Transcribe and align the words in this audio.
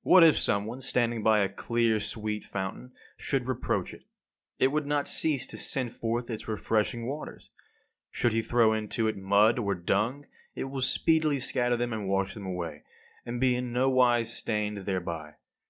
What 0.00 0.24
if 0.24 0.38
some 0.38 0.64
one, 0.64 0.80
standing 0.80 1.22
by 1.22 1.40
a 1.40 1.50
clear 1.50 2.00
sweet 2.00 2.44
fountain, 2.44 2.92
should 3.18 3.46
reproach 3.46 3.92
it? 3.92 4.04
It 4.58 4.68
would 4.68 4.86
not 4.86 5.06
cease 5.06 5.46
to 5.48 5.58
send 5.58 5.92
forth 5.92 6.30
its 6.30 6.48
refreshing 6.48 7.04
waters. 7.06 7.50
Should 8.10 8.32
he 8.32 8.40
throw 8.40 8.72
into 8.72 9.06
it 9.06 9.18
mud 9.18 9.58
or 9.58 9.74
dung, 9.74 10.24
it 10.54 10.64
will 10.70 10.80
speedily 10.80 11.38
scatter 11.40 11.76
them 11.76 11.92
and 11.92 12.08
wash 12.08 12.32
them 12.32 12.46
away, 12.46 12.84
and 13.26 13.38
be 13.38 13.54
in 13.54 13.70
nowise 13.70 14.32
stained 14.34 14.78
thereby. 14.78 15.34